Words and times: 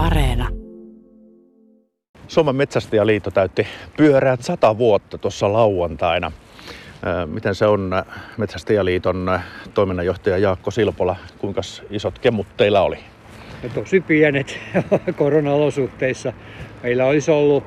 Areena. 0.00 0.48
Suomen 2.28 2.56
Metsästäjäliitto 2.56 3.30
täytti 3.30 3.66
pyöreät 3.96 4.42
sata 4.42 4.78
vuotta 4.78 5.18
tuossa 5.18 5.52
lauantaina. 5.52 6.32
Miten 7.26 7.54
se 7.54 7.66
on 7.66 7.90
Metsästäjäliiton 8.36 9.40
toiminnanjohtaja 9.74 10.38
Jaakko 10.38 10.70
Silpola? 10.70 11.16
Kuinka 11.38 11.60
isot 11.90 12.18
kemut 12.18 12.46
teillä 12.56 12.82
oli? 12.82 12.98
No 13.62 13.68
tosi 13.74 14.00
pienet 14.00 14.58
korona-olosuhteissa. 15.18 16.32
Meillä 16.82 17.04
olisi 17.04 17.30
ollut 17.30 17.64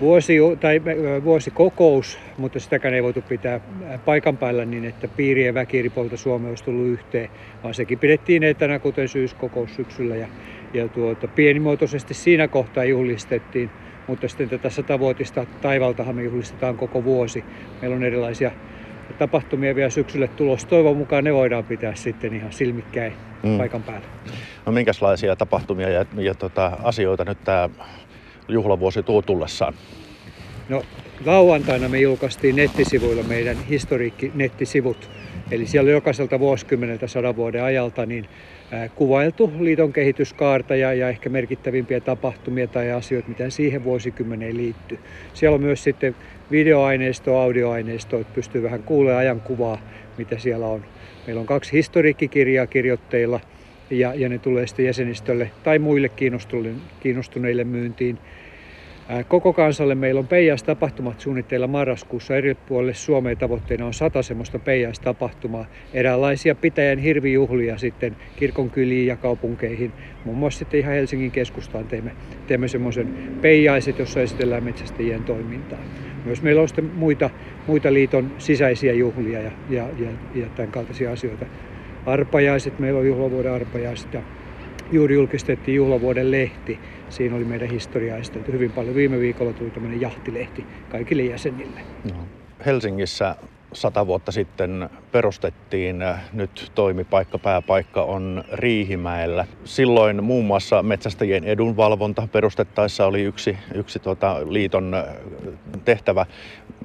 vuosi, 0.00 0.38
tai 0.60 0.80
vuosikokous, 1.24 2.18
mutta 2.38 2.60
sitäkään 2.60 2.94
ei 2.94 3.02
voitu 3.02 3.22
pitää 3.22 3.60
paikan 4.04 4.36
päällä 4.36 4.64
niin, 4.64 4.84
että 4.84 5.08
piirien 5.08 5.54
väki 5.54 5.78
eri 5.78 5.92
Suomea 6.14 6.48
olisi 6.48 6.64
tullut 6.64 6.86
yhteen, 6.86 7.30
vaan 7.62 7.74
sekin 7.74 7.98
pidettiin 7.98 8.42
etänä, 8.42 8.78
kuten 8.78 9.08
syyskokous 9.08 9.76
syksyllä. 9.76 10.16
Ja, 10.16 10.26
ja 10.72 10.88
tuota, 10.88 11.28
pienimuotoisesti 11.28 12.14
siinä 12.14 12.48
kohtaa 12.48 12.84
juhlistettiin, 12.84 13.70
mutta 14.06 14.28
sitten 14.28 14.48
tätä 14.48 14.70
satavuotista 14.70 15.46
taivaltahan 15.62 16.16
me 16.16 16.22
juhlistetaan 16.22 16.76
koko 16.76 17.04
vuosi. 17.04 17.44
Meillä 17.80 17.96
on 17.96 18.04
erilaisia 18.04 18.50
tapahtumia 19.18 19.74
vielä 19.74 19.90
syksylle 19.90 20.28
tulossa. 20.28 20.68
Toivon 20.68 20.96
mukaan 20.96 21.24
ne 21.24 21.34
voidaan 21.34 21.64
pitää 21.64 21.94
sitten 21.94 22.34
ihan 22.34 22.52
silmikkäin 22.52 23.12
mm. 23.42 23.58
paikan 23.58 23.82
päällä. 23.82 24.06
No 24.66 24.72
minkälaisia 24.72 25.36
tapahtumia 25.36 25.88
ja, 25.88 26.06
ja 26.16 26.34
tota, 26.34 26.78
asioita 26.82 27.24
nyt 27.24 27.38
tämä 27.44 27.68
juhlavuosi 28.48 29.02
tuo 29.02 29.22
tullessaan? 29.22 29.74
No 30.68 30.82
lauantaina 31.26 31.88
me 31.88 32.00
julkaistiin 32.00 32.56
nettisivuilla 32.56 33.22
meidän 33.22 33.56
historiikki-nettisivut. 33.70 35.10
Eli 35.52 35.66
siellä 35.66 35.88
on 35.88 35.92
jokaiselta 35.92 36.40
vuosikymmeneltä 36.40 37.06
sadan 37.06 37.36
vuoden 37.36 37.62
ajalta 37.62 38.06
niin 38.06 38.24
kuvailtu 38.94 39.52
liiton 39.60 39.92
kehityskaarta 39.92 40.76
ja, 40.76 40.94
ja 40.94 41.08
ehkä 41.08 41.28
merkittävimpiä 41.28 42.00
tapahtumia 42.00 42.68
tai 42.68 42.90
asioita, 42.90 43.28
mitä 43.28 43.50
siihen 43.50 43.84
vuosikymmeneen 43.84 44.56
liittyy. 44.56 44.98
Siellä 45.32 45.54
on 45.54 45.60
myös 45.60 45.84
sitten 45.84 46.14
videoaineistoa, 46.50 47.42
audioaineistoa, 47.42 48.20
että 48.20 48.32
pystyy 48.32 48.62
vähän 48.62 48.84
kuulemaan 48.84 49.20
ajankuvaa, 49.20 49.78
mitä 50.18 50.38
siellä 50.38 50.66
on. 50.66 50.84
Meillä 51.26 51.40
on 51.40 51.46
kaksi 51.46 51.72
historiikkikirjaa 51.72 52.66
kirjoitteilla 52.66 53.40
ja, 53.90 54.14
ja 54.14 54.28
ne 54.28 54.38
tulee 54.38 54.66
sitten 54.66 54.84
jäsenistölle 54.84 55.50
tai 55.62 55.78
muille 55.78 56.08
kiinnostuneille 57.00 57.64
myyntiin. 57.64 58.18
Koko 59.28 59.52
kansalle 59.52 59.94
meillä 59.94 60.18
on 60.18 60.28
peijäistapahtumat 60.28 61.20
suunnitteilla 61.20 61.66
marraskuussa. 61.66 62.36
Eri 62.36 62.54
puolille 62.54 62.94
Suomeen 62.94 63.38
tavoitteena 63.38 63.86
on 63.86 63.94
sata 63.94 64.22
semmoista 64.22 64.58
peijäistapahtumaa. 64.58 65.66
Eräänlaisia 65.92 66.54
pitäjän 66.54 66.98
hirvijuhlia 66.98 67.78
sitten 67.78 68.16
kirkonkyliin 68.36 69.06
ja 69.06 69.16
kaupunkeihin. 69.16 69.94
Muun 70.24 70.38
muassa 70.38 70.58
sitten 70.58 70.80
ihan 70.80 70.94
Helsingin 70.94 71.32
keskustaan 71.32 71.88
teemme, 71.88 72.12
teemme 72.46 72.68
semmoisen 72.68 73.38
peijaiset, 73.40 73.98
jossa 73.98 74.20
esitellään 74.22 74.64
metsästäjien 74.64 75.24
toimintaa. 75.24 75.84
Myös 76.24 76.42
meillä 76.42 76.62
on 76.62 76.68
sitten 76.68 76.84
muita, 76.94 77.30
muita 77.66 77.92
liiton 77.92 78.34
sisäisiä 78.38 78.92
juhlia 78.92 79.40
ja, 79.40 79.52
ja, 79.68 79.90
ja, 79.96 80.10
ja 80.34 80.50
tämän 80.50 80.70
kaltaisia 80.70 81.12
asioita. 81.12 81.46
Arpajaiset, 82.06 82.78
meillä 82.78 83.00
on 83.00 83.06
juhlavuoden 83.06 83.52
arpajaiset 83.52 84.14
ja 84.14 84.22
juuri 84.92 85.14
julkistettiin 85.14 85.76
juhlavuoden 85.76 86.30
lehti. 86.30 86.78
Siinä 87.08 87.36
oli 87.36 87.44
meidän 87.44 87.70
historiaa 87.70 88.18
esitelty 88.18 88.52
hyvin 88.52 88.72
paljon. 88.72 88.94
Viime 88.94 89.20
viikolla 89.20 89.52
tuli 89.52 89.70
tämmöinen 89.70 90.00
jahtilehti 90.00 90.64
kaikille 90.88 91.22
jäsenille. 91.22 91.80
No. 92.12 92.26
Helsingissä 92.66 93.36
sata 93.72 94.06
vuotta 94.06 94.32
sitten 94.32 94.90
perustettiin, 95.12 95.96
nyt 96.32 96.72
toimipaikka, 96.74 97.38
pääpaikka 97.38 98.02
on 98.02 98.44
Riihimäellä. 98.52 99.46
Silloin 99.64 100.24
muun 100.24 100.44
muassa 100.44 100.82
metsästäjien 100.82 101.44
edunvalvonta 101.44 102.28
perustettaessa 102.32 103.06
oli 103.06 103.22
yksi, 103.22 103.58
yksi 103.74 103.98
tuota, 103.98 104.40
liiton 104.48 104.96
tehtävä. 105.84 106.26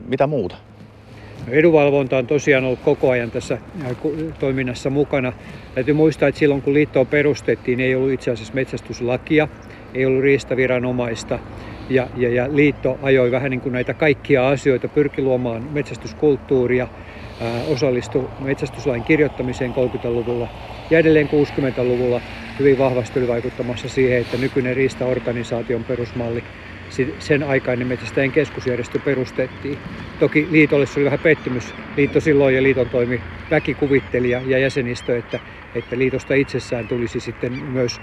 Mitä 0.07 0.27
muuta? 0.27 0.55
Edunvalvonta 1.51 2.17
on 2.17 2.27
tosiaan 2.27 2.63
ollut 2.63 2.79
koko 2.81 3.09
ajan 3.09 3.31
tässä 3.31 3.57
toiminnassa 4.39 4.89
mukana. 4.89 5.33
Täytyy 5.75 5.93
muistaa, 5.93 6.29
että 6.29 6.39
silloin 6.39 6.61
kun 6.61 6.73
liittoa 6.73 7.05
perustettiin, 7.05 7.79
ei 7.79 7.95
ollut 7.95 8.11
itse 8.11 8.31
asiassa 8.31 8.53
metsästyslakia, 8.53 9.47
ei 9.93 10.05
ollut 10.05 10.23
riistaviranomaista 10.23 11.39
ja, 11.89 12.09
ja, 12.13 12.29
ja 12.29 12.47
liitto 12.55 12.97
ajoi 13.01 13.31
vähän 13.31 13.51
niin 13.51 13.61
kuin 13.61 13.73
näitä 13.73 13.93
kaikkia 13.93 14.49
asioita, 14.49 14.89
pyrki 14.89 15.21
luomaan 15.21 15.63
metsästyskulttuuria, 15.71 16.87
ää, 17.39 17.63
osallistui 17.63 18.29
metsästyslain 18.37 19.03
kirjoittamiseen 19.03 19.71
30-luvulla 19.71 20.49
ja 20.89 20.99
edelleen 20.99 21.27
60-luvulla 21.27 22.21
hyvin 22.59 22.77
vahvasti 22.77 23.19
oli 23.19 23.27
vaikuttamassa 23.27 23.89
siihen, 23.89 24.19
että 24.21 24.37
nykyinen 24.37 24.75
riistaorganisaation 24.75 25.85
perusmalli 25.85 26.41
sen 27.19 27.43
aikainen 27.43 27.87
metsästäjän 27.87 28.31
keskusjärjestö 28.31 28.99
perustettiin. 28.99 29.79
Toki 30.19 30.47
liitolle 30.51 30.85
se 30.85 30.99
oli 30.99 31.05
vähän 31.05 31.19
pettymys. 31.19 31.75
Liitto 31.97 32.19
silloin 32.19 32.55
ja 32.55 32.63
liiton 32.63 32.89
toimi 32.89 33.23
väkikuvittelija 33.51 34.41
ja 34.45 34.59
jäsenistö, 34.59 35.17
että, 35.17 35.39
että 35.75 35.97
liitosta 35.97 36.33
itsessään 36.33 36.87
tulisi 36.87 37.19
sitten 37.19 37.53
myös, 37.53 38.01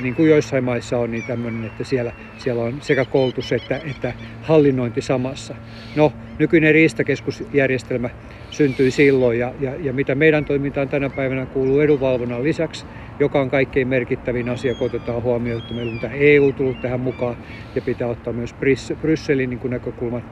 niin 0.00 0.14
kuin 0.14 0.30
joissain 0.30 0.64
maissa 0.64 0.98
on, 0.98 1.10
niin 1.10 1.24
tämmöinen, 1.24 1.64
että 1.64 1.84
siellä, 1.84 2.12
siellä 2.38 2.62
on 2.62 2.80
sekä 2.80 3.04
koulutus 3.04 3.52
että, 3.52 3.80
että 3.84 4.14
hallinnointi 4.40 5.00
samassa. 5.02 5.54
No, 5.96 6.12
nykyinen 6.38 6.74
riistakeskusjärjestelmä 6.74 8.10
syntyi 8.50 8.90
silloin 8.90 9.38
ja, 9.38 9.54
ja, 9.60 9.76
ja 9.76 9.92
mitä 9.92 10.14
meidän 10.14 10.44
toimintaan 10.44 10.88
tänä 10.88 11.10
päivänä 11.10 11.46
kuuluu 11.46 11.80
edunvalvonnan 11.80 12.42
lisäksi, 12.44 12.86
joka 13.18 13.40
on 13.40 13.48
kaikkein 13.50 13.88
merkittävin 13.88 14.48
asia, 14.48 14.74
kun 14.74 14.86
otetaan 14.86 15.22
huomioon, 15.22 15.58
että 15.58 15.74
meillä 15.74 15.92
on 15.92 15.98
tämä 15.98 16.12
EU 16.12 16.52
tullut 16.52 16.80
tähän 16.80 17.00
mukaan 17.00 17.36
ja 17.74 17.82
pitää 17.82 18.08
ottaa 18.08 18.32
myös 18.32 18.54
Brysselin 19.00 19.50
niin 19.50 19.60
näkökulmat 19.68 20.24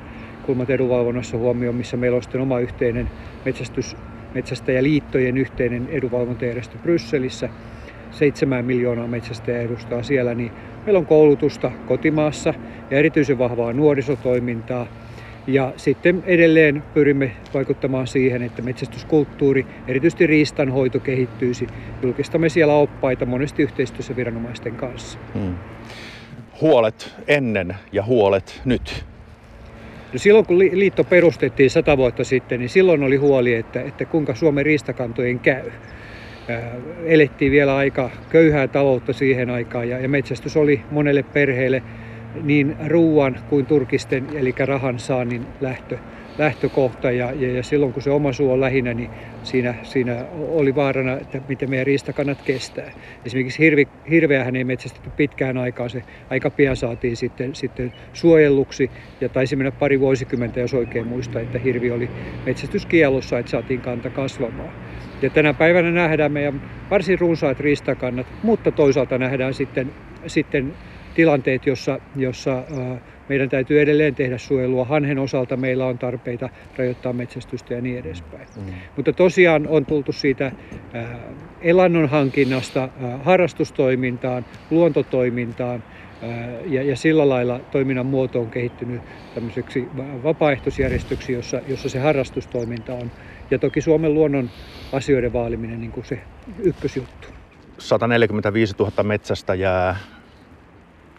kulmat 0.42 0.70
edunvalvonnassa 0.70 1.36
huomioon, 1.38 1.74
missä 1.76 1.96
meillä 1.96 2.16
on 2.16 2.22
sitten 2.22 2.40
oma 2.40 2.60
yhteinen 2.60 3.10
metsästys, 3.44 3.96
metsästäjäliittojen 4.34 5.36
yhteinen 5.36 5.88
edunvalvontajärjestö 5.88 6.78
Brysselissä. 6.78 7.50
7 8.10 8.64
miljoonaa 8.64 9.08
metsästäjää 9.08 9.62
edustaa 9.62 10.02
siellä, 10.02 10.34
niin 10.34 10.52
meillä 10.86 10.98
on 10.98 11.06
koulutusta 11.06 11.72
kotimaassa 11.84 12.54
ja 12.90 12.98
erityisen 12.98 13.38
vahvaa 13.38 13.72
nuorisotoimintaa– 13.72 14.86
ja 15.46 15.72
sitten 15.76 16.22
edelleen 16.26 16.82
pyrimme 16.94 17.32
vaikuttamaan 17.54 18.06
siihen, 18.06 18.42
että 18.42 18.62
metsästyskulttuuri, 18.62 19.66
erityisesti 19.88 20.26
riistanhoito 20.26 21.00
kehittyisi. 21.00 21.66
Julkistamme 22.02 22.48
siellä 22.48 22.74
oppaita 22.74 23.26
monesti 23.26 23.62
yhteistyössä 23.62 24.16
viranomaisten 24.16 24.74
kanssa. 24.74 25.18
Hmm. 25.34 25.54
Huolet 26.60 27.14
ennen 27.28 27.76
ja 27.92 28.02
huolet 28.02 28.60
nyt. 28.64 29.04
No 30.12 30.18
silloin 30.18 30.46
kun 30.46 30.58
liitto 30.58 31.04
perustettiin 31.04 31.70
sata 31.70 31.96
vuotta 31.96 32.24
sitten, 32.24 32.60
niin 32.60 32.68
silloin 32.68 33.02
oli 33.02 33.16
huoli, 33.16 33.54
että, 33.54 33.82
että 33.82 34.04
kuinka 34.04 34.34
Suomen 34.34 34.66
riistakantojen 34.66 35.38
käy. 35.38 35.70
elettiin 37.04 37.52
vielä 37.52 37.76
aika 37.76 38.10
köyhää 38.30 38.68
taloutta 38.68 39.12
siihen 39.12 39.50
aikaan 39.50 39.88
ja, 39.88 39.98
ja 39.98 40.08
metsästys 40.08 40.56
oli 40.56 40.82
monelle 40.90 41.22
perheelle 41.22 41.82
niin 42.42 42.76
ruuan 42.86 43.36
kuin 43.48 43.66
turkisten, 43.66 44.26
eli 44.34 44.54
rahan 44.66 44.98
saannin 44.98 45.46
lähtö, 45.60 45.98
lähtökohta. 46.38 47.10
Ja, 47.10 47.32
ja, 47.32 47.52
ja 47.52 47.62
silloin 47.62 47.92
kun 47.92 48.02
se 48.02 48.10
oma 48.10 48.32
suu 48.32 48.52
on 48.52 48.60
lähinnä, 48.60 48.94
niin 48.94 49.10
siinä, 49.42 49.74
siinä 49.82 50.24
oli 50.34 50.74
vaarana, 50.74 51.12
että 51.12 51.40
miten 51.48 51.70
meidän 51.70 51.86
riistakannat 51.86 52.42
kestää. 52.42 52.90
Esimerkiksi 53.26 53.58
hirvi, 53.58 53.88
hirveähän 54.10 54.56
ei 54.56 54.64
metsästetty 54.64 55.10
pitkään 55.16 55.58
aikaa, 55.58 55.88
se 55.88 56.02
aika 56.30 56.50
pian 56.50 56.76
saatiin 56.76 57.16
sitten, 57.16 57.54
sitten 57.54 57.92
suojelluksi. 58.12 58.90
Ja 59.20 59.28
taisi 59.28 59.56
mennä 59.56 59.72
pari 59.72 60.00
vuosikymmentä, 60.00 60.60
jos 60.60 60.74
oikein 60.74 61.06
muista, 61.06 61.40
että 61.40 61.58
hirvi 61.58 61.90
oli 61.90 62.10
metsästyskielossa, 62.46 63.38
että 63.38 63.50
saatiin 63.50 63.80
kanta 63.80 64.10
kasvamaan. 64.10 64.72
Ja 65.22 65.30
tänä 65.30 65.54
päivänä 65.54 65.90
nähdään 65.90 66.32
meidän 66.32 66.62
varsin 66.90 67.18
runsaat 67.18 67.60
riistakannat, 67.60 68.26
mutta 68.42 68.70
toisaalta 68.70 69.18
nähdään 69.18 69.54
sitten, 69.54 69.90
sitten 70.26 70.72
tilanteet, 71.14 71.66
jossa, 71.66 71.98
jossa 72.16 72.64
meidän 73.28 73.48
täytyy 73.48 73.80
edelleen 73.80 74.14
tehdä 74.14 74.38
suojelua. 74.38 74.84
Hanhen 74.84 75.18
osalta 75.18 75.56
meillä 75.56 75.86
on 75.86 75.98
tarpeita 75.98 76.48
rajoittaa 76.76 77.12
metsästystä 77.12 77.74
ja 77.74 77.80
niin 77.80 77.98
edespäin. 77.98 78.48
Mm. 78.56 78.72
Mutta 78.96 79.12
tosiaan 79.12 79.66
on 79.68 79.86
tultu 79.86 80.12
siitä 80.12 80.52
elannon 81.60 82.08
hankinnasta 82.08 82.88
harrastustoimintaan, 83.22 84.46
luontotoimintaan, 84.70 85.82
ja, 86.66 86.82
ja 86.82 86.96
sillä 86.96 87.28
lailla 87.28 87.60
toiminnan 87.70 88.06
muoto 88.06 88.40
on 88.40 88.50
kehittynyt 88.50 89.02
tämmöiseksi 89.34 89.88
vapaaehtoisjärjestöksi, 90.22 91.32
jossa, 91.32 91.60
jossa 91.68 91.88
se 91.88 91.98
harrastustoiminta 91.98 92.94
on. 92.94 93.10
Ja 93.50 93.58
toki 93.58 93.80
Suomen 93.80 94.14
luonnon 94.14 94.50
asioiden 94.92 95.32
vaaliminen 95.32 95.80
niin 95.80 95.92
kuin 95.92 96.04
se 96.04 96.20
ykkösjuttu. 96.58 97.28
145 97.78 98.74
000 98.78 99.02
metsästä 99.02 99.54
jää 99.54 99.96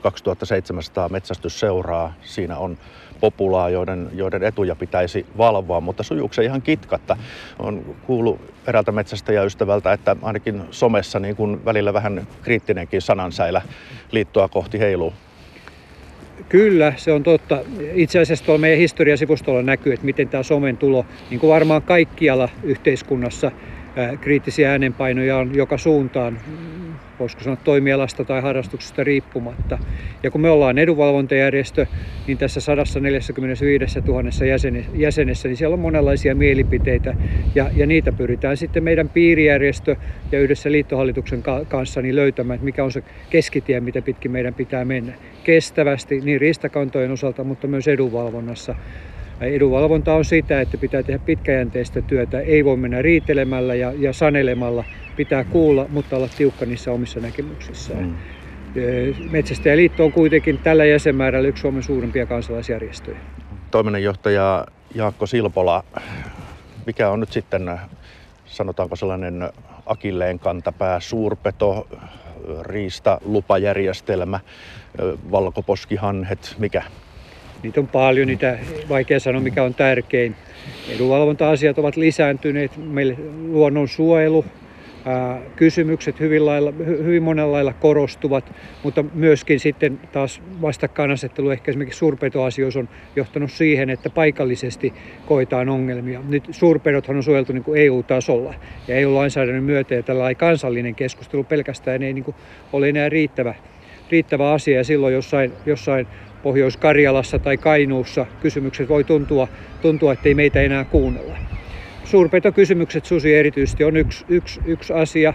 2700 0.03 1.09
metsästysseuraa. 1.09 2.13
Siinä 2.21 2.57
on 2.57 2.77
populaa, 3.19 3.69
joiden, 3.69 4.09
joiden 4.13 4.43
etuja 4.43 4.75
pitäisi 4.75 5.25
valvoa, 5.37 5.81
mutta 5.81 6.03
sujuuko 6.03 6.33
se 6.33 6.43
ihan 6.43 6.61
kitkatta? 6.61 7.17
On 7.59 7.95
kuullut 8.05 8.41
eräältä 8.67 8.91
metsästäjäystävältä, 8.91 9.93
että 9.93 10.15
ainakin 10.21 10.61
somessa 10.71 11.19
niin 11.19 11.35
kuin 11.35 11.65
välillä 11.65 11.93
vähän 11.93 12.27
kriittinenkin 12.41 13.01
sanansäilä 13.01 13.61
liittoa 14.11 14.47
kohti 14.47 14.79
heiluu. 14.79 15.13
Kyllä, 16.49 16.93
se 16.97 17.11
on 17.11 17.23
totta. 17.23 17.59
Itse 17.93 18.19
asiassa 18.19 18.45
tuolla 18.45 18.61
meidän 18.61 18.79
historiasivustolla 18.79 19.61
näkyy, 19.61 19.93
että 19.93 20.05
miten 20.05 20.29
tämä 20.29 20.43
somen 20.43 20.77
tulo, 20.77 21.05
niin 21.29 21.39
kuin 21.39 21.49
varmaan 21.53 21.81
kaikkialla 21.81 22.49
yhteiskunnassa, 22.63 23.51
kriittisiä 24.21 24.71
äänenpainoja 24.71 25.37
on 25.37 25.55
joka 25.55 25.77
suuntaan 25.77 26.39
voisiko 27.23 27.43
sanoa 27.43 27.57
toimialasta 27.63 28.25
tai 28.25 28.41
harrastuksesta 28.41 29.03
riippumatta. 29.03 29.77
Ja 30.23 30.31
kun 30.31 30.41
me 30.41 30.49
ollaan 30.49 30.77
edunvalvontajärjestö, 30.77 31.85
niin 32.27 32.37
tässä 32.37 32.61
145 32.61 33.99
000 33.99 34.23
jäsenessä, 34.93 35.47
niin 35.47 35.57
siellä 35.57 35.73
on 35.73 35.79
monenlaisia 35.79 36.35
mielipiteitä 36.35 37.15
ja, 37.55 37.69
ja 37.75 37.87
niitä 37.87 38.11
pyritään 38.11 38.57
sitten 38.57 38.83
meidän 38.83 39.09
piirijärjestö 39.09 39.95
ja 40.31 40.39
yhdessä 40.39 40.71
liittohallituksen 40.71 41.43
kanssa 41.67 42.01
niin 42.01 42.15
löytämään, 42.15 42.55
että 42.55 42.65
mikä 42.65 42.83
on 42.83 42.91
se 42.91 43.03
keskitie, 43.29 43.79
mitä 43.79 44.01
pitkin 44.01 44.31
meidän 44.31 44.53
pitää 44.53 44.85
mennä. 44.85 45.13
Kestävästi 45.43 46.21
niin 46.21 46.41
riistakantojen 46.41 47.11
osalta, 47.11 47.43
mutta 47.43 47.67
myös 47.67 47.87
edunvalvonnassa. 47.87 48.75
Edunvalvonta 49.41 50.13
on 50.13 50.25
sitä, 50.25 50.61
että 50.61 50.77
pitää 50.77 51.03
tehdä 51.03 51.19
pitkäjänteistä 51.25 52.01
työtä, 52.01 52.39
ei 52.39 52.65
voi 52.65 52.77
mennä 52.77 53.01
riitelemällä 53.01 53.75
ja, 53.75 53.93
ja 53.97 54.13
sanelemalla, 54.13 54.83
pitää 55.15 55.43
kuulla, 55.43 55.85
mutta 55.89 56.15
olla 56.15 56.27
tiukka 56.37 56.65
niissä 56.65 56.91
omissa 56.91 57.19
näkemyksissään. 57.19 58.03
Mm. 58.03 58.15
Metsästäjäliitto 59.31 60.05
on 60.05 60.11
kuitenkin 60.11 60.57
tällä 60.57 60.85
jäsenmäärällä 60.85 61.47
yksi 61.47 61.61
Suomen 61.61 61.83
suurimpia 61.83 62.25
kansalaisjärjestöjä. 62.25 63.17
Toiminnanjohtaja 63.71 64.65
Jaakko 64.95 65.25
Silpola, 65.25 65.83
mikä 66.85 67.09
on 67.09 67.19
nyt 67.19 67.31
sitten, 67.31 67.79
sanotaanko 68.45 68.95
sellainen 68.95 69.49
akilleen 69.85 70.39
kantapää, 70.39 70.99
suurpeto, 70.99 71.87
riista, 72.61 73.21
lupajärjestelmä, 73.25 74.39
valkoposkihanhet, 75.31 76.55
mikä? 76.57 76.83
Niitä 77.63 77.79
on 77.79 77.87
paljon, 77.87 78.27
niitä 78.27 78.59
vaikea 78.89 79.19
sanoa 79.19 79.41
mikä 79.41 79.63
on 79.63 79.73
tärkein. 79.73 80.35
Edunvalvonta-asiat 80.89 81.77
ovat 81.77 81.97
lisääntyneet, 81.97 82.71
meille 82.77 83.17
luonnonsuojelu, 83.47 84.45
kysymykset 85.55 86.19
hyvin, 86.19 86.45
lailla, 86.45 86.73
hyvin 86.79 87.23
monella 87.23 87.51
lailla 87.51 87.73
korostuvat, 87.73 88.51
mutta 88.83 89.05
myöskin 89.13 89.59
sitten 89.59 89.99
taas 90.11 90.41
vastakkainasettelu 90.61 91.49
ehkä 91.49 91.71
esimerkiksi 91.71 91.97
suurpetoasioissa 91.97 92.79
on 92.79 92.89
johtanut 93.15 93.51
siihen, 93.51 93.89
että 93.89 94.09
paikallisesti 94.09 94.93
koetaan 95.25 95.69
ongelmia. 95.69 96.21
Nyt 96.29 96.47
suurpedothan 96.51 97.15
on 97.15 97.23
suojeltu 97.23 97.53
niin 97.53 97.63
kuin 97.63 97.81
EU-tasolla 97.81 98.53
ja 98.87 98.95
EU-lainsäädännön 98.95 99.63
myötä 99.63 99.95
ja 99.95 100.03
tällä 100.03 100.35
kansallinen 100.35 100.95
keskustelu 100.95 101.43
pelkästään 101.43 102.03
ei 102.03 102.13
niin 102.13 102.23
kuin 102.23 102.35
ole 102.73 102.89
enää 102.89 103.09
riittävä, 103.09 103.55
riittävä 104.09 104.51
asia 104.51 104.77
ja 104.77 104.83
silloin 104.83 105.13
jossain, 105.13 105.51
jossain 105.65 106.07
Pohjois-Karjalassa 106.43 107.39
tai 107.39 107.57
Kainuussa 107.57 108.25
kysymykset 108.41 108.89
voi 108.89 109.03
tuntua, 109.03 109.47
tuntua, 109.81 110.13
että 110.13 110.29
ei 110.29 110.35
meitä 110.35 110.61
enää 110.61 110.85
kuunnella. 110.85 111.32
Suurpetokysymykset 112.05 113.05
susi 113.05 113.33
erityisesti 113.35 113.83
on 113.83 113.97
yksi, 113.97 114.25
yksi, 114.27 114.61
yksi 114.65 114.93
asia. 114.93 115.33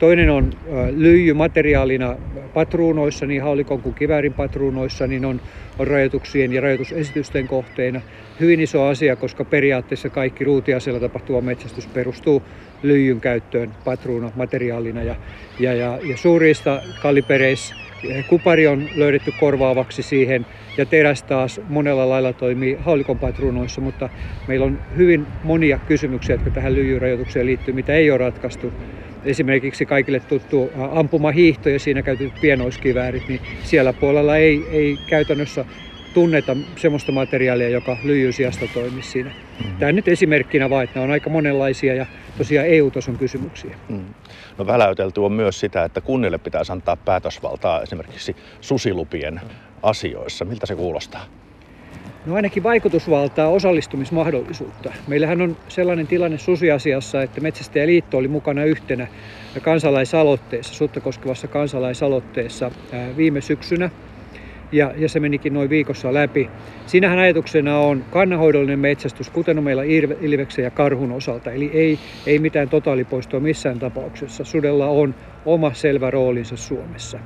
Toinen 0.00 0.30
on 0.30 0.50
lyijy 0.96 1.34
materiaalina 1.34 2.16
patruunoissa, 2.54 3.26
niin 3.26 3.42
haulikon 3.42 3.82
kuin 3.82 3.94
kiväärin 3.94 4.32
patruunoissa, 4.32 5.06
niin 5.06 5.24
on, 5.24 5.40
on 5.78 5.86
rajoituksien 5.86 6.52
ja 6.52 6.60
rajoitusesitysten 6.60 7.48
kohteena. 7.48 8.00
Hyvin 8.40 8.60
iso 8.60 8.84
asia, 8.84 9.16
koska 9.16 9.44
periaatteessa 9.44 10.10
kaikki 10.10 10.44
ruutiasella 10.44 11.00
tapahtuva 11.00 11.40
metsästys 11.40 11.86
perustuu 11.86 12.42
lyijyn 12.82 13.20
käyttöön 13.20 13.70
patruuna 13.84 14.32
materiaalina. 14.36 15.02
Ja, 15.02 15.16
ja, 15.58 15.74
ja, 15.74 15.98
ja 16.04 16.16
suurista 16.16 16.82
kalipereissa 17.02 17.74
kupari 18.28 18.66
on 18.66 18.88
löydetty 18.94 19.32
korvaavaksi 19.40 20.02
siihen 20.02 20.46
ja 20.76 20.86
teräs 20.86 21.22
taas 21.22 21.60
monella 21.68 22.08
lailla 22.08 22.32
toimii 22.32 22.78
haulikon 22.80 23.18
patruunoissa, 23.18 23.80
mutta 23.80 24.08
meillä 24.48 24.66
on 24.66 24.78
hyvin 24.96 25.26
monia 25.44 25.78
kysymyksiä, 25.88 26.34
jotka 26.34 26.50
tähän 26.50 26.74
lyijyrajoitukseen 26.74 27.46
liittyy, 27.46 27.74
mitä 27.74 27.94
ei 27.94 28.10
ole 28.10 28.18
ratkaistu. 28.18 28.72
Esimerkiksi 29.24 29.86
kaikille 29.86 30.20
tuttu 30.20 30.70
ampumahiihto 30.92 31.68
ja 31.68 31.78
siinä 31.78 32.02
käytetyt 32.02 32.40
pienoiskiväärit, 32.40 33.28
niin 33.28 33.40
siellä 33.64 33.92
puolella 33.92 34.36
ei, 34.36 34.66
ei 34.70 34.98
käytännössä 35.06 35.64
tunneta 36.14 36.56
sellaista 36.76 37.12
materiaalia, 37.12 37.68
joka 37.68 37.96
lyijyn 38.04 38.32
sijasta 38.32 38.66
toimisi 38.74 39.10
siinä. 39.10 39.30
Mm-hmm. 39.30 39.76
Tämä 39.76 39.92
nyt 39.92 40.08
esimerkkinä 40.08 40.70
vaan, 40.70 40.84
että 40.84 40.94
nämä 40.94 41.04
on 41.04 41.10
aika 41.10 41.30
monenlaisia 41.30 41.94
ja 41.94 42.06
tosiaan 42.38 42.66
EU-tason 42.66 43.16
kysymyksiä. 43.16 43.76
Mm. 43.88 44.04
No 44.58 44.66
väläytelty 44.66 45.20
on 45.20 45.32
myös 45.32 45.60
sitä, 45.60 45.84
että 45.84 46.00
kunnille 46.00 46.38
pitäisi 46.38 46.72
antaa 46.72 46.96
päätösvaltaa 46.96 47.82
esimerkiksi 47.82 48.36
susilupien 48.60 49.40
asioissa. 49.82 50.44
Miltä 50.44 50.66
se 50.66 50.74
kuulostaa? 50.76 51.39
No 52.30 52.36
ainakin 52.36 52.62
vaikutusvaltaa, 52.62 53.48
osallistumismahdollisuutta. 53.48 54.92
Meillähän 55.06 55.40
on 55.40 55.56
sellainen 55.68 56.06
tilanne 56.06 56.38
susiasiassa, 56.38 57.22
että 57.22 57.40
Metsästäjäliitto 57.40 58.18
oli 58.18 58.28
mukana 58.28 58.64
yhtenä 58.64 59.06
kansalaisaloitteessa, 59.62 60.74
sutta 60.74 61.00
koskevassa 61.00 61.48
kansalaisaloitteessa 61.48 62.70
viime 63.16 63.40
syksynä 63.40 63.90
ja, 64.72 64.92
ja 64.96 65.08
se 65.08 65.20
menikin 65.20 65.54
noin 65.54 65.70
viikossa 65.70 66.14
läpi. 66.14 66.50
Siinähän 66.86 67.18
ajatuksena 67.18 67.78
on 67.78 68.04
kannanhoidollinen 68.10 68.78
metsästys, 68.78 69.30
kuten 69.30 69.58
on 69.58 69.64
meillä 69.64 69.82
ilveksen 70.20 70.62
ja 70.62 70.70
karhun 70.70 71.12
osalta. 71.12 71.52
Eli 71.52 71.70
ei, 71.74 71.98
ei 72.26 72.38
mitään 72.38 72.68
totaalipoistoa 72.68 73.40
missään 73.40 73.78
tapauksessa. 73.78 74.44
Sudella 74.44 74.86
on 74.86 75.14
oma 75.46 75.72
selvä 75.74 76.10
roolinsa 76.10 76.56
Suomessa. 76.56 77.18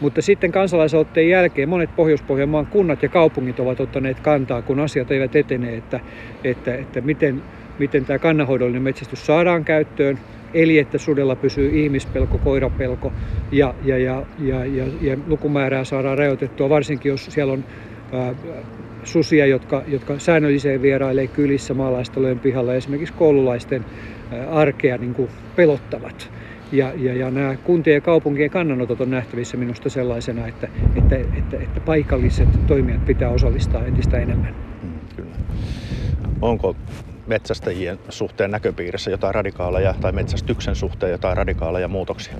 Mutta 0.00 0.22
sitten 0.22 0.52
kansalaisaloitteen 0.52 1.28
jälkeen 1.28 1.68
monet 1.68 1.96
Pohjois-Pohjanmaan 1.96 2.66
kunnat 2.66 3.02
ja 3.02 3.08
kaupungit 3.08 3.60
ovat 3.60 3.80
ottaneet 3.80 4.20
kantaa, 4.20 4.62
kun 4.62 4.80
asiat 4.80 5.10
eivät 5.10 5.36
etene, 5.36 5.76
että, 5.76 6.00
että, 6.44 6.74
että 6.74 7.00
miten, 7.00 7.44
miten 7.78 8.04
tämä 8.04 8.18
kannanhoidollinen 8.18 8.82
metsästys 8.82 9.26
saadaan 9.26 9.64
käyttöön, 9.64 10.20
eli 10.54 10.78
että 10.78 10.98
sudella 10.98 11.36
pysyy 11.36 11.70
ihmispelko, 11.84 12.38
koirapelko 12.38 13.14
ja, 13.50 13.74
ja, 13.82 13.98
ja, 13.98 14.26
ja, 14.38 14.64
ja, 14.66 14.84
ja 15.00 15.16
lukumäärää 15.26 15.84
saadaan 15.84 16.18
rajoitettua, 16.18 16.68
varsinkin 16.68 17.10
jos 17.10 17.24
siellä 17.24 17.52
on 17.52 17.64
ää, 18.12 18.34
susia, 19.02 19.46
jotka, 19.46 19.82
jotka 19.86 20.18
säännölliseen 20.18 20.82
vierailee 20.82 21.28
kylissä 21.28 21.74
maalaistalojen 21.74 22.40
pihalla 22.40 22.74
esimerkiksi 22.74 23.14
koululaisten 23.14 23.86
ää, 24.30 24.48
arkea 24.50 24.98
niin 24.98 25.14
kuin 25.14 25.30
pelottavat. 25.54 26.30
Ja, 26.72 26.92
ja, 26.96 27.14
ja 27.14 27.30
nämä 27.30 27.56
kuntien 27.56 27.94
ja 27.94 28.00
kaupunkien 28.00 28.50
kannanotot 28.50 29.00
on 29.00 29.10
nähtävissä 29.10 29.56
minusta 29.56 29.88
sellaisena, 29.88 30.46
että, 30.46 30.68
että, 30.96 31.16
että, 31.16 31.56
että 31.56 31.80
paikalliset 31.80 32.48
toimijat 32.66 33.04
pitää 33.06 33.30
osallistaa 33.30 33.84
entistä 33.84 34.18
enemmän. 34.18 34.54
Mm, 34.82 35.16
kyllä. 35.16 35.36
Onko 36.42 36.76
metsästäjien 37.26 37.98
suhteen 38.08 38.50
näköpiirissä 38.50 39.10
jotain 39.10 39.34
radikaaleja 39.34 39.94
tai 40.00 40.12
metsästyksen 40.12 40.74
suhteen 40.74 41.12
jotain 41.12 41.36
radikaaleja 41.36 41.88
muutoksia? 41.88 42.34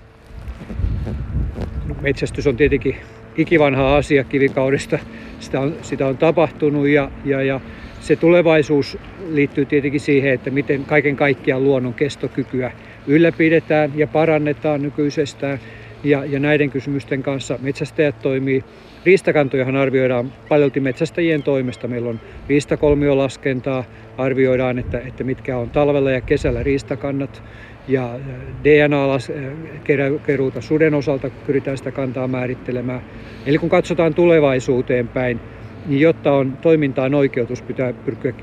No, 1.88 1.96
metsästys 2.00 2.46
on 2.46 2.56
tietenkin 2.56 2.96
ikivanha 3.36 3.96
asia 3.96 4.24
kivikaudesta. 4.24 4.98
Sitä 5.40 5.60
on, 5.60 5.74
sitä 5.82 6.06
on 6.06 6.16
tapahtunut 6.16 6.88
ja, 6.88 7.10
ja, 7.24 7.42
ja 7.42 7.60
se 8.00 8.16
tulevaisuus 8.16 8.98
liittyy 9.28 9.66
tietenkin 9.66 10.00
siihen, 10.00 10.32
että 10.32 10.50
miten 10.50 10.84
kaiken 10.84 11.16
kaikkiaan 11.16 11.64
luonnon 11.64 11.94
kestokykyä 11.94 12.72
ylläpidetään 13.06 13.92
ja 13.94 14.06
parannetaan 14.06 14.82
nykyisestään. 14.82 15.58
Ja, 16.04 16.24
ja 16.24 16.40
näiden 16.40 16.70
kysymysten 16.70 17.22
kanssa 17.22 17.58
metsästäjät 17.62 18.18
toimii. 18.22 18.64
Riistakantojahan 19.04 19.76
arvioidaan 19.76 20.32
paljolti 20.48 20.80
metsästäjien 20.80 21.42
toimesta. 21.42 21.88
Meillä 21.88 22.10
on 22.10 22.20
riistakolmiolaskentaa, 22.48 23.84
arvioidaan, 24.18 24.78
että, 24.78 24.98
että 24.98 25.24
mitkä 25.24 25.58
on 25.58 25.70
talvella 25.70 26.10
ja 26.10 26.20
kesällä 26.20 26.62
riistakannat. 26.62 27.42
Ja 27.88 28.18
DNA-keruuta 28.64 30.60
suden 30.60 30.94
osalta 30.94 31.30
pyritään 31.46 31.78
sitä 31.78 31.92
kantaa 31.92 32.28
määrittelemään. 32.28 33.00
Eli 33.46 33.58
kun 33.58 33.68
katsotaan 33.68 34.14
tulevaisuuteen 34.14 35.08
päin, 35.08 35.40
niin 35.86 36.00
jotta 36.00 36.32
on 36.32 36.58
toimintaan 36.62 37.14
oikeutus, 37.14 37.62
pitää 37.62 37.94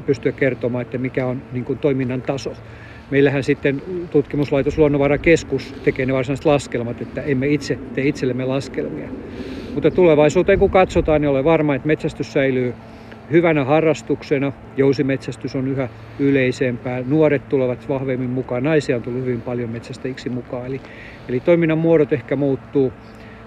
pystyä 0.05 0.31
kertomaan, 0.31 0.81
että 0.81 0.97
mikä 0.97 1.25
on 1.25 1.41
niin 1.51 1.65
kuin 1.65 1.79
toiminnan 1.79 2.21
taso. 2.21 2.53
Meillähän 3.09 3.43
sitten 3.43 3.81
tutkimuslaitos 4.09 4.77
Luonnonvarakeskus 4.77 5.75
tekee 5.83 6.05
ne 6.05 6.13
varsinaiset 6.13 6.45
laskelmat, 6.45 7.01
että 7.01 7.21
emme 7.21 7.47
itse 7.47 7.79
tee 7.93 8.07
itsellemme 8.07 8.45
laskelmia. 8.45 9.09
Mutta 9.73 9.91
tulevaisuuteen 9.91 10.59
kun 10.59 10.69
katsotaan, 10.69 11.21
niin 11.21 11.29
olen 11.29 11.43
varma, 11.43 11.75
että 11.75 11.87
metsästys 11.87 12.33
säilyy 12.33 12.73
hyvänä 13.31 13.63
harrastuksena. 13.65 14.53
Jousimetsästys 14.77 15.55
on 15.55 15.67
yhä 15.67 15.89
yleisempää. 16.19 17.03
Nuoret 17.07 17.49
tulevat 17.49 17.89
vahvemmin 17.89 18.29
mukaan. 18.29 18.63
Naisia 18.63 18.95
on 18.95 19.01
tullut 19.01 19.21
hyvin 19.21 19.41
paljon 19.41 19.69
metsästäjiksi 19.69 20.29
mukaan. 20.29 20.65
Eli, 20.65 20.81
eli 21.29 21.39
toiminnan 21.39 21.77
muodot 21.77 22.13
ehkä 22.13 22.35
muuttuu. 22.35 22.93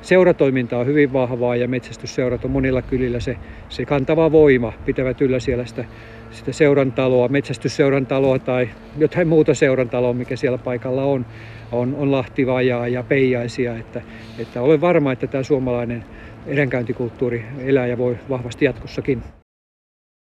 Seuratoiminta 0.07 0.79
on 0.79 0.87
hyvin 0.87 1.13
vahvaa 1.13 1.57
ja 1.57 1.69
metsästysseurat 1.69 2.45
on 2.45 2.51
monilla 2.51 2.83
kylillä 2.83 3.21
se, 3.21 3.37
se 3.69 3.85
kantava 3.85 4.33
voima, 4.33 4.73
pitävät 4.85 5.21
yllä 5.21 5.41
siellä 5.41 5.65
sitä, 5.65 5.85
sitä 6.31 6.53
seurantaloa, 6.53 7.29
metsästysseuran 7.29 8.07
tai 8.07 8.69
jotain 8.99 9.29
muuta 9.29 9.55
seurantaloa, 9.55 10.13
mikä 10.13 10.37
siellä 10.37 10.59
paikalla 10.59 11.05
on, 11.05 11.27
on, 11.73 11.95
on 11.95 12.13
lahtivajaa 12.13 12.89
ja 12.89 13.03
peijaisia, 13.03 13.77
että, 13.79 14.03
että 14.39 14.63
olen 14.63 14.81
varma, 14.81 15.13
että 15.13 15.27
tämä 15.27 15.43
suomalainen 15.43 16.05
edenkäyntikulttuuri 16.47 17.45
elää 17.65 17.87
ja 17.87 17.99
voi 17.99 18.17
vahvasti 18.29 18.65
jatkossakin. 18.65 19.23